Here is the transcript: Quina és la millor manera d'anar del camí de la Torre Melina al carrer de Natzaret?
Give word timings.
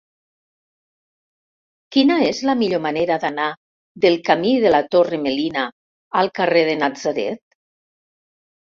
Quina 1.95 2.17
és 2.31 2.41
la 2.51 2.57
millor 2.63 2.81
manera 2.87 3.19
d'anar 3.25 3.47
del 4.07 4.19
camí 4.31 4.57
de 4.67 4.75
la 4.75 4.83
Torre 4.97 5.21
Melina 5.29 5.69
al 6.23 6.35
carrer 6.41 6.69
de 6.73 6.79
Natzaret? 6.83 7.43